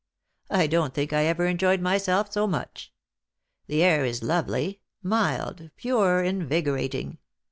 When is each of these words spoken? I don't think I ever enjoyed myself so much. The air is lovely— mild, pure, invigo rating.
I 0.49 0.65
don't 0.65 0.95
think 0.95 1.13
I 1.13 1.25
ever 1.25 1.45
enjoyed 1.45 1.79
myself 1.79 2.31
so 2.33 2.47
much. 2.47 2.91
The 3.67 3.83
air 3.83 4.03
is 4.03 4.23
lovely— 4.23 4.81
mild, 5.03 5.69
pure, 5.77 6.23
invigo 6.23 6.73
rating. 6.73 7.19